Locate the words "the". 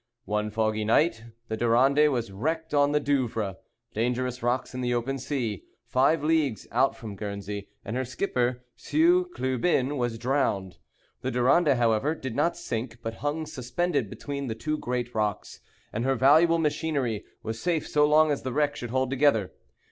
1.47-1.55, 2.91-2.99, 4.81-4.95, 11.21-11.29, 14.47-14.55, 18.41-18.51